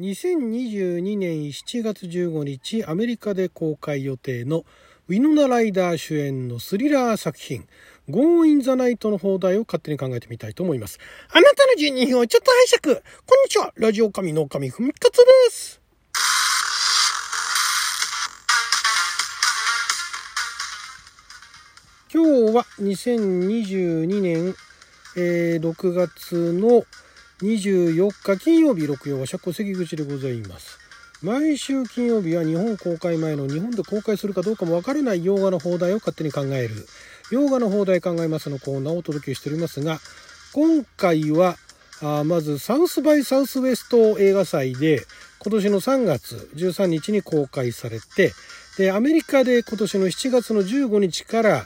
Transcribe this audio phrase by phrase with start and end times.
[0.00, 4.64] 2022年7月15日アメリカで公開予定の
[5.08, 7.68] ウィノナ・ライダー主演のスリラー作品
[8.08, 10.98] ゴーイン・ザ・ナイトの放題を勝手に考えてみたいと思います。
[11.30, 13.02] あなたの12分をちょっと拝借。
[13.26, 13.74] こんにちは。
[13.76, 15.80] ラジオ神の神ふみかつです。
[22.12, 24.54] 今日は2022年、
[25.16, 26.84] えー、6月の
[27.42, 30.78] 24日金曜日6曜は釈迦関口でございます。
[31.22, 36.86] 毎週金曜日は日本公開前の日本で公開するかどうかもわからない洋画の放題を勝手に考える。
[37.30, 40.00] 洋画の放題考えますのコーナーをお届けしておりますが
[40.52, 41.56] 今回は
[42.02, 45.02] あまずサウスバイサウスウェスト映画祭で
[45.38, 48.32] 今年の3月13日に公開されて
[48.78, 51.64] でアメリカで今年の7月の15日から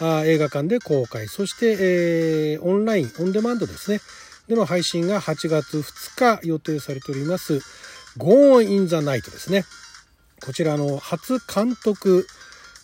[0.00, 1.26] あ映画館で公開。
[1.26, 1.76] そして、
[2.52, 4.00] えー、オンラインオンデマンドですね。
[4.48, 7.60] での配信が8月2日予定されております
[8.18, 9.64] Go on in the Night ですね。
[10.42, 12.26] こちらの初監督、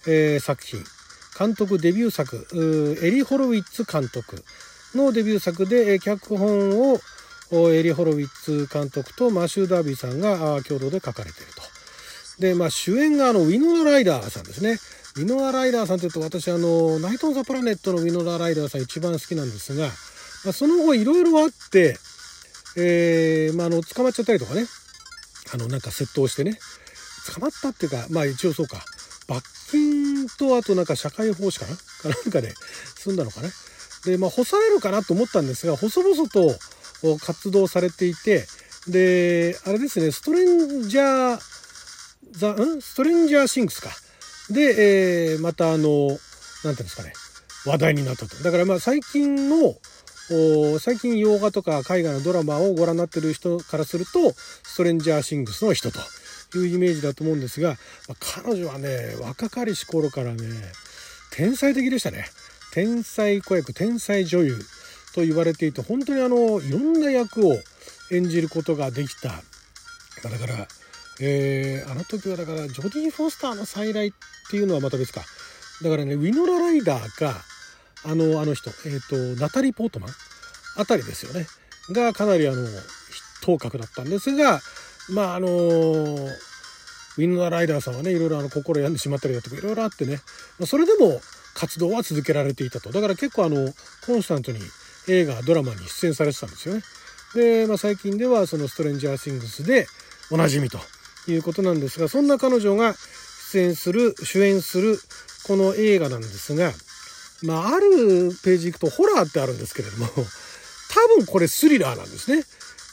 [0.07, 0.83] えー、作品、
[1.39, 2.47] 監督デビュー作、
[3.03, 4.45] エリ・ホロウィッツ監督
[4.95, 7.01] のデビュー作で、脚本を
[7.71, 11.63] エリ・ホロウィッツ監督とマシュー・ダービーさんが共同で書かれていると。
[12.41, 14.79] で、まあ主演があのウィノナ・ライダーさんですね。
[15.17, 19.89] ウィノナ・ライダーさんというと私あの、ナイト・オン・ザ・プラネットのウィノナ・ライダーさん一番好きなんですが、
[20.45, 21.97] まあ、その後いろいろあって、
[22.77, 24.67] えー、まあ、の、捕まっちゃったりとかね、
[25.53, 26.59] あの、なんか窃盗してね、
[27.35, 28.85] 捕まったっていうか、まあ一応そうか、
[29.29, 31.77] 罰金とあとなんか社会奉仕かな？
[31.77, 32.53] かなんかで
[32.97, 33.49] 済んだのかな？
[34.05, 36.57] で、まあ干されるかなと思ったんですが、細々と
[37.19, 38.47] 活動されていて、
[38.89, 41.41] で、あれですね、ストレンジャー、
[42.33, 42.81] ザ、ん？
[42.81, 43.91] ストレンジャーシンクスか。
[44.51, 46.19] で、えー、またあの、なんてい
[46.65, 47.13] うんですかね、
[47.65, 48.43] 話題になったと。
[48.43, 49.77] だからまあ最近の、
[50.79, 55.99] 最近洋画とか海外のドラマをご覧になってる人からするとストレンジャーシングスの人と
[56.59, 57.77] いうイメージだと思うんですが、
[58.09, 60.39] まあ、彼女はね若かりし頃からね
[61.33, 62.27] 天才的でしたね。
[62.73, 64.59] 天才子役天才女優
[65.15, 67.59] と言われていて本当にあのいろんな役を
[68.11, 69.29] 演じることができた。
[69.29, 70.69] だから、
[71.21, 74.13] えー、あの時はだからジョディ・フォスターの再来っ
[74.51, 75.23] ていうのはまた別か。
[75.83, 77.35] だからねウィノラ・ライダーが
[78.05, 80.11] あの、あの人、えっ、ー、と、ナタリー・ポートマン。
[80.77, 81.47] あたりですよね。
[81.91, 82.67] が、かなりあの、
[83.43, 84.61] 頭角だったんですが、
[85.11, 90.21] まあ、あの、ウィンナーライダーさんはね、いろいろあの、心病んでしまったりだとか、いろいろあってね、
[90.67, 91.21] それでも
[91.55, 92.91] 活動は続けられていたと。
[92.91, 93.73] だから結構あの、
[94.07, 94.61] コンスタントに
[95.09, 96.83] 映画、ドラマに出演されてたんですよね。
[97.35, 99.87] で、まあ、最近ではそのストレンジャー・シングスで
[100.31, 100.79] おなじみと
[101.27, 102.95] いうことなんですが、そんな彼女が
[103.53, 104.99] 出演する、主演する
[105.47, 106.73] この映画なんですが、
[107.43, 110.07] まあ、あるページ行くとホラーってあるんですけれども、
[110.93, 112.45] 多分これスリラーなんですね。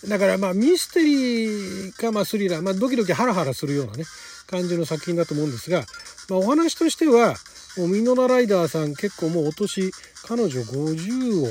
[0.08, 4.06] だからまあミステリーかまあスリラー、まあドキドキハラハラするようなね、
[4.48, 5.84] 感じの作品だと思うんですが、
[6.30, 7.36] まあお話としては、
[7.78, 9.92] もうミノラライダーさん結構もうお年、
[10.26, 11.48] 彼女50を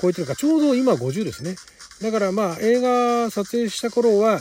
[0.00, 1.56] 超えてるか、ちょうど今50ですね。
[2.02, 4.40] だからまあ映画撮影した頃は、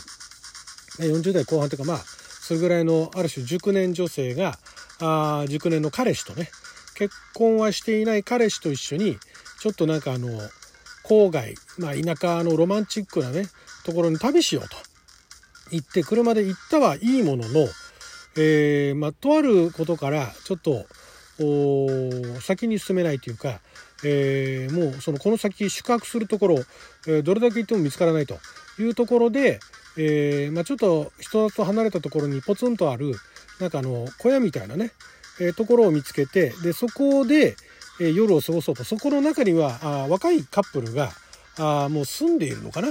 [0.99, 4.59] 40代後半というかまあ、それぐらいのある種熟年女性が、
[4.99, 6.49] あ熟年の彼氏とね、
[6.95, 9.17] 結婚はしていない彼氏と一緒に
[9.59, 10.27] ちょっとなんかあの
[11.07, 13.45] 郊外、まあ、田舎のロマンチックなね
[13.85, 14.75] ところに旅しようと。
[15.71, 17.67] 言って車で行ったはいいものの、
[18.37, 20.85] えー、まあ、とあることからちょっと
[22.41, 23.59] 先に進めないというか、
[24.03, 26.55] えー、もうそのこの先宿泊するところ、
[27.07, 28.37] えー、どれだけ行っても見つからないと。
[28.79, 29.59] いうところで、
[29.97, 33.13] えまあ、ちょっと人と離れたところにポツンとある
[33.59, 34.91] なんかあの小屋みたいなね
[35.39, 37.55] えところを見つけてでそこで、
[37.99, 38.83] え夜を過ごそうと。
[38.83, 41.11] そこの中にはあ若いカップルが
[41.57, 42.89] あもう住んでいるのかな？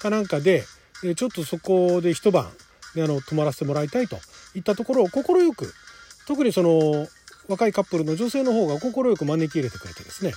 [0.00, 0.64] かなんかで、
[1.04, 2.50] えちょっとそこで一晩あ
[2.96, 4.18] の泊まらせてもらいたいと。
[4.54, 5.72] いったところを快く
[6.28, 7.08] 特にその
[7.48, 10.32] 若いカップルの女性の方が快く招き入れてくれてですね。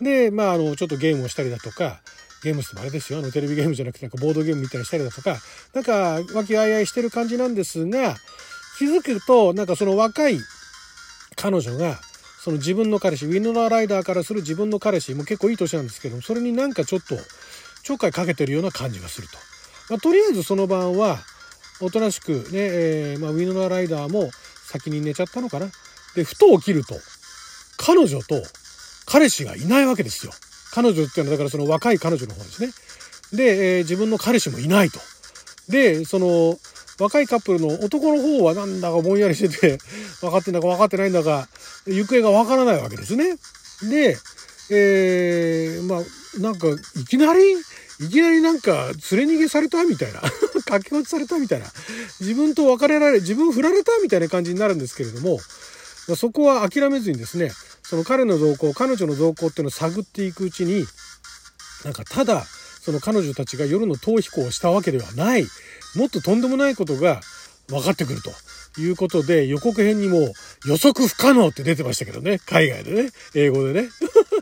[0.00, 2.00] でまああのちょっとゲームをしたりだとか
[2.42, 3.20] ゲームしてもあれですよ。
[3.20, 5.36] あのテレビゲームじゃなくてなんかボードゲームみたいにしたりだとか。
[5.72, 8.16] なんか和気あいあいしてる感じなんですが
[8.78, 10.40] 気づくとなんかその若い
[11.36, 12.00] 彼女が
[12.42, 17.16] その自分の彼氏ウィノラーライダーからする自分の彼氏も結構いい年なんですけどもそれになんかちょっと
[17.82, 19.36] ちょっかいかけてるような感じがすると。
[19.90, 21.18] まあ、とりあえずその晩は
[21.82, 24.30] おとなしくね、えー、まあ、ウィノラーライダーも
[24.64, 25.66] 先に寝ちゃったのかな。
[26.14, 26.94] でふと起きると
[27.76, 28.42] 彼女と
[29.06, 30.32] 彼氏がいないわけですよ。
[30.72, 32.72] 彼女っていうのはだからその若い彼女の方ですね。
[33.32, 34.98] で、えー、自分の彼氏もいないと。
[35.68, 36.58] でその
[37.00, 39.78] 若いカップルの男の方はなんだかぼんやりしてて、
[40.20, 41.48] 分かってんだか分かってないんだか、
[41.86, 43.38] 行方が分からないわけですね。
[43.88, 44.18] で、
[44.70, 47.40] えー、まあ、なんか、いきなり、
[48.00, 50.20] いきなりなんか、連れ逃げされたみたいな
[50.66, 51.66] 駆け落ちされたみたいな、
[52.20, 55.40] 自分と別れられ、自分振られたみたいな感じになるんですけれども、
[56.16, 57.52] そこは諦めずにですね、
[57.82, 60.86] その彼の動向、彼女の動向っていうのを探っていくうちに、
[61.84, 62.46] なんかただ、
[62.80, 65.46] その彼女たちが夜の逃避行をしたわけではない、
[65.96, 67.20] もっととんでもないことが
[67.68, 68.30] 分かってくると。
[68.78, 70.32] いうことで、予告編にも
[70.64, 72.38] 予測不可能って出てましたけどね。
[72.46, 73.10] 海外でね。
[73.34, 73.88] 英語でね。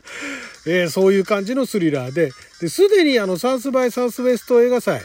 [0.67, 2.31] えー、そういう感じのスリラーで、
[2.69, 5.01] すでにあの、サウスバイサウスウェスト映画祭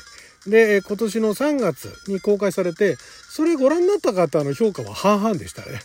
[0.46, 2.98] で、今年の3月に公開されて、
[3.30, 5.80] それご覧になった方の評価は半々でしたね。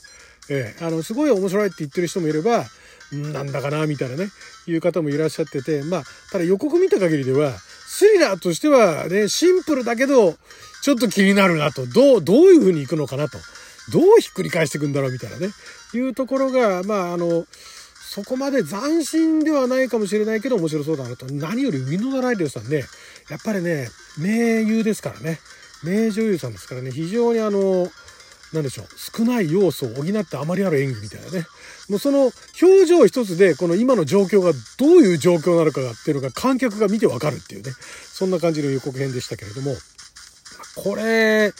[0.49, 2.65] えー、あの、すごい面白いって言ってる人もいれば、
[3.11, 4.29] なんだかな、みたいなね、
[4.67, 7.53] いう方もいらっしゃってて、まあ、ただ予告見た限りでは、
[7.91, 10.35] スリラーとしてはね、シンプルだけど、
[10.83, 13.39] ちょっと気になるなと、どう、どういう風に行くのかなと、
[13.91, 15.49] どうひっくり返していくんだろうみたいなね、
[15.95, 17.47] いうところが、まあ、あの、
[18.11, 21.25] そこまで斬新ではないかもしれないけど面白そうだなと。
[21.25, 22.83] 何よりウィノダ・ライデルさんね、
[23.27, 23.89] やっぱりね、
[24.19, 25.39] 名優ですからね。
[25.83, 27.89] 名女優さんですからね、非常にあの、
[28.53, 28.87] なんでしょう、
[29.17, 31.45] 少ない要素を補ってあまりある演技みたいなね。
[31.87, 32.31] もうその
[32.61, 37.71] 表情一つで、この今の状況がどういう状況なのかっていうのが観客が見てわかるっていうね。
[38.11, 39.75] そんな感じの予告編でしたけれども。
[40.75, 41.53] これ、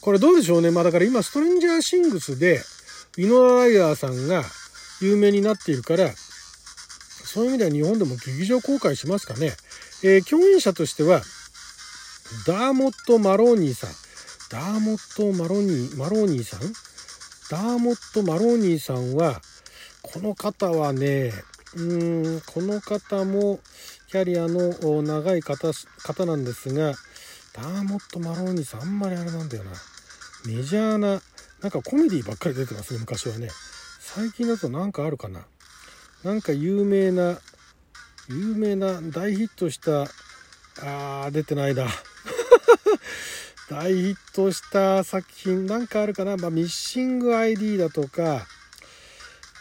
[0.00, 0.70] これどうでしょうね。
[0.70, 2.62] まあだから今、ストレンジャーシングスで、
[3.18, 4.44] イノラ・ライダーさんが
[5.00, 6.10] 有名になっているから、
[7.24, 9.52] そういう意味では日本でも劇場公開しますかね。
[10.02, 11.22] えー、共演者としては、
[12.46, 13.90] ダーモット・マローニーさん。
[14.52, 16.60] ダーモット・マロニー、マローニーさん？
[17.50, 19.40] ダーモット・マローニーさんは、
[20.02, 21.32] この方はね、
[21.74, 23.60] うーん、この方も
[24.10, 25.72] キャリアの長い方
[26.02, 26.92] 方なんですが、
[27.54, 29.70] ダーモット・マローニーさん、あんまりあれなんだよな。
[30.44, 31.22] メジャーな、
[31.62, 33.48] なんかコメディばっかり出てますね、昔はね。
[34.00, 35.46] 最近だとなんかあるかな。
[36.24, 37.40] なんか有名な、
[38.28, 41.88] 有名な大ヒットした、あー、出てないだ。
[43.72, 46.36] 大ヒットした作品なんかあるかな？
[46.36, 48.46] まあ、ミッシング ID だとか、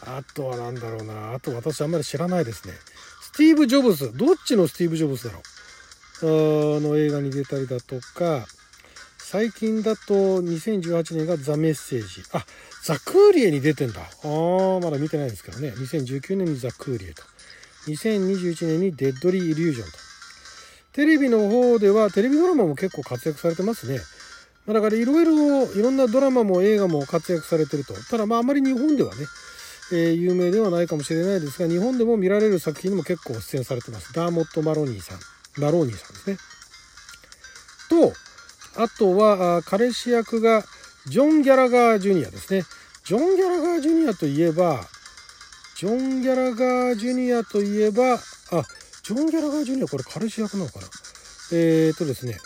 [0.02, 1.34] あとは何だろうな。
[1.34, 2.74] あと私あんまり知らないですね。
[3.22, 4.12] スティーブ・ジョブズ。
[4.14, 5.40] どっちのスティーブ・ジョブズだろ
[6.78, 6.82] う？
[6.82, 8.46] の映画に出たりだとか、
[9.18, 12.22] 最近だと2018年がザ・メッセージ。
[12.34, 12.46] あ、
[12.84, 14.02] ザ・クーリエに出てんだ。
[14.02, 15.70] あー、まだ見てないですけどね。
[15.70, 17.24] 2019年にザ・クーリエと。
[17.88, 20.11] 2021年にデッドリー・イリュージョンと。
[20.94, 24.00] テレビの方ではテレビドラマも結構活躍されてますね。
[24.68, 27.94] だからいろいろ、いろんなドラマも映画も活躍されてると。
[28.10, 29.26] ただまああまり日本ではね、
[29.92, 34.14] えー、有名ではないかもしれないですが、日本でも見られる作品にも結構出演されてます。
[34.14, 35.20] ダーモット・マロニーさん。
[35.62, 36.38] マローニーさんですね。
[37.90, 38.14] と、
[38.82, 40.64] あとは、彼氏役が
[41.08, 42.64] ジョン・ギャラガー・ジュニアですね。
[43.04, 44.86] ジョン・ギャラガー・ジュニアといえば、
[45.76, 48.20] ジョン・ギャラガー・ジュニアといえば、あ、
[49.04, 50.88] ジョン・ギャラガー・ジュニアこれ彼氏役なのかな？
[51.54, 52.38] えーとですね、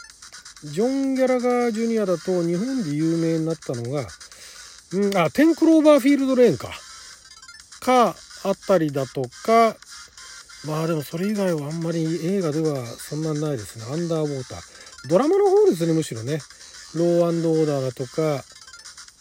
[0.64, 4.08] ジョン・ギャラガー・ジュニアだと日本で有名になったのが、
[4.94, 6.72] うん、あ、テンクローバーフィールドレーンか。
[7.82, 9.76] か、あったりだとか、
[10.66, 13.86] まあでもそれ以外はあんまり映画ではそんなにないですね。
[13.92, 15.10] アンダーウォーター。
[15.10, 16.40] ドラマの方ですね、むしろね。
[16.96, 18.44] ローアンドオーダーだとか、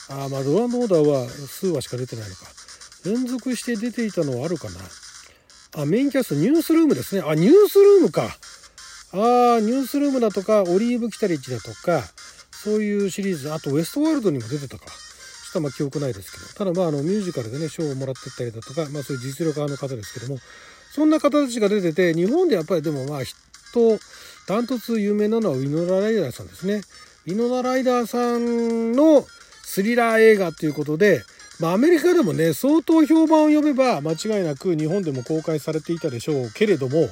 [0.08, 2.46] あまあローオーダーは数話しか出てないのか。
[3.04, 4.80] 連続して出ていたのはあるかな。
[5.76, 7.22] あ、メインキャスト、ニュースルームですね。
[7.26, 8.36] あ、ニュースルームか。
[9.12, 12.02] ああ、ニュースルームだとか、オリーブ・キタリッチだとか、
[12.50, 14.86] そういうシリーズ、あとウエストワールドにも出てたか。
[14.86, 16.46] ちょっとまあ記憶ないですけど。
[16.46, 20.38] ただまああのミュージカルでね、賞をもらってったりだとか、まあそういう実力派の方ですけども、
[20.92, 23.98] そんな方たちが出てて、日本でやっぱりでもまあ、人、
[24.46, 26.82] ダントツ有名なのはウィノラ・ライダーさんですね。
[27.26, 29.26] ウィノラ・ライダーさんの
[29.62, 31.22] スリラー映画ということで、
[31.60, 37.02] まあ、アメリカでもね、相当評判を呼べば間違いなく日本でも公開されていたでしょうけれども、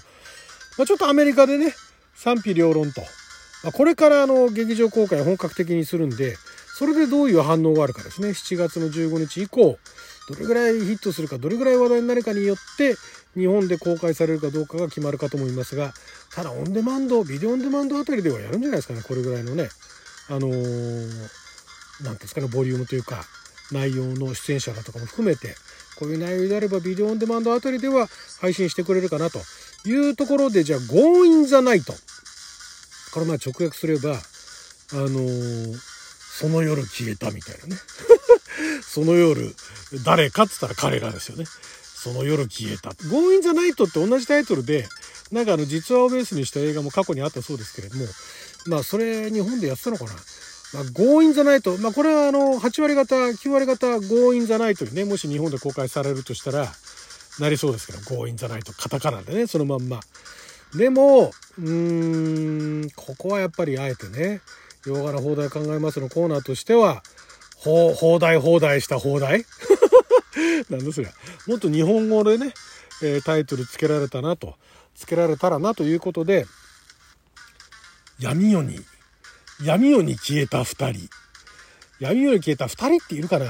[0.78, 1.74] まあ、ちょっとアメリカでね、
[2.14, 3.02] 賛否両論と、
[3.62, 6.36] まあ、これからあの劇場公開本格的にするんで、
[6.74, 8.30] それでどういう反応があるかですね。
[8.30, 9.78] 7月の15日以降、
[10.28, 12.96] どれぐらいヒットするか、どれぐらい話題になるかによって、
[13.36, 15.92] 日本で公開されるかどうかが決まるかと思いますが、
[16.32, 19.68] ただオンデマンド、ビデオオンデマンドあたりではやるんじゃないですかね、これぐらいのね、
[20.28, 23.24] あの何ー、なんですかね、ボリュームというか、
[23.72, 25.54] 内容の出演者だとかも含めて、
[25.98, 28.08] こういう内容であればビデオオンデマンドあたりでは
[28.40, 29.40] 配信してくれるかなと
[29.88, 31.92] いうところで、じゃあ、 Gone in the Night。
[33.12, 35.74] これまあ直訳すれば、あのー、
[36.38, 37.80] その夜消えたみたいなね。
[38.82, 39.54] その夜、
[40.04, 41.44] 誰かっつったら彼らですよね。
[42.02, 42.90] その夜消えた。
[43.08, 44.88] Gone in the Night って同じタイトルで、
[45.30, 48.06] なんかあの実話をベースにした映画も過去にあったそうですけれども、
[48.66, 50.10] まあそれ日本でやってたのかな。
[50.74, 51.76] まあ、 Gone in the Night。
[51.78, 56.72] まあこれはあの8割方、9割方 Gone in the Night にね、もし日本で公開されるとしたら、
[57.38, 60.00] なりそうですけど、ゴーインザナイト、カタカナでね、そのまんま。
[60.74, 64.40] でも、うーん、ここはやっぱりあえてね、
[64.86, 67.02] 洋画の放題考えますのコーナーとしては、
[67.56, 69.44] 放放題放題した放題？
[70.70, 71.12] なんだそりゃ。
[71.46, 72.54] もっと日本語でね、
[73.02, 74.56] えタイトルつけられたなと、
[74.96, 76.46] つけられたらなということで、
[78.18, 78.80] 闇夜に、
[79.64, 81.08] 闇夜に消えた二人。
[82.00, 83.46] 闇夜に消えた二人っているかな？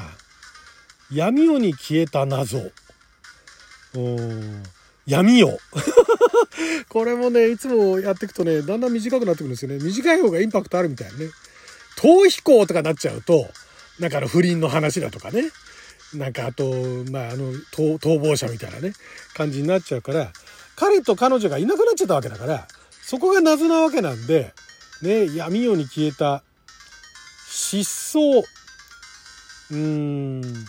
[1.10, 2.58] 闇夜に消えた謎。
[2.58, 4.62] うー
[5.06, 5.58] 闇夜。
[6.90, 9.78] これもね、いつもやっていくとね、だんだん短くなってくるんですよね。
[9.78, 11.30] 短い方がインパクトあるみたいなね。
[11.96, 13.48] 逃避行とかなっちゃうと、
[13.98, 15.50] なんかあの不倫の話だとかね。
[16.12, 16.70] なんかあと、
[17.10, 18.92] まあ、あの逃、逃亡者みたいなね、
[19.34, 20.30] 感じになっちゃうから、
[20.76, 22.68] 彼と彼女がいなくなっちゃったわけだから、
[23.02, 24.52] そこが謎なわけなんで、
[25.02, 26.44] ね、闇夜に消えた、
[27.48, 28.44] 失踪、
[29.70, 30.66] うーん、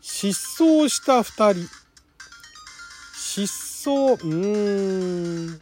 [0.00, 1.68] 失踪した二人。
[3.14, 5.60] 失踪、うーん、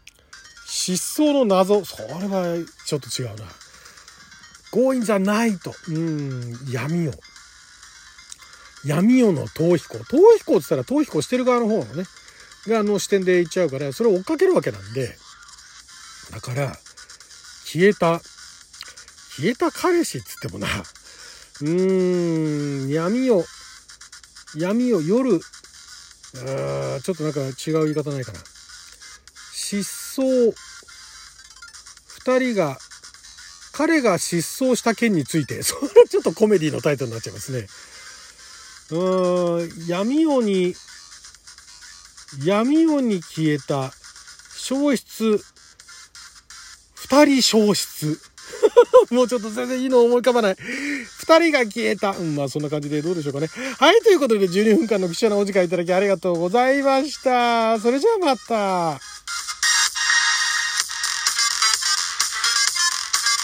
[0.66, 1.84] 失踪の謎。
[1.84, 2.56] それは
[2.86, 3.44] ちょっと違うな。
[4.72, 5.74] 強引じゃないと。
[5.88, 7.18] うん、闇夜。
[8.84, 9.98] 闇夜の逃避行。
[9.98, 12.04] 逃避行って言ったら逃避行してる側の方のね、
[12.68, 15.16] がの視点で行っちゃうから、それを追っかけるわけなんで、
[16.30, 16.76] だから、
[17.72, 18.20] 消えた、
[19.34, 20.68] 消えた彼氏っつってもな、
[21.62, 23.46] うーん、闇夜、
[24.54, 28.40] 闇夜、夜、あーちょっとなんか違う言い方ないかな。
[29.54, 30.52] 失踪、
[32.08, 32.76] 二人が、
[33.72, 37.66] 彼が失踪した件について、 それちょっとコメディのタイトルになっちゃいますね。
[38.90, 40.76] うーん、闇夜に、
[42.44, 43.94] 闇夜に消えた、
[44.58, 45.42] 消失、
[47.12, 48.18] 二人消失。
[49.12, 50.56] もうちょっと全然いいの思い浮かばない。
[50.56, 52.12] 二人が消えた。
[52.12, 53.48] うん、まあそんな感じでどうでしょうかね。
[53.78, 57.78] はい、ということで12分間の貴重なお時間いただきありがとうございました。
[57.80, 58.98] それじゃあまた。